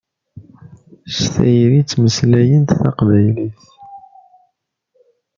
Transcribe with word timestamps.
S 1.17 1.19
tayri 1.33 1.75
i 1.81 1.83
ttmeslayent 1.83 2.75
taqbaylit. 2.81 3.61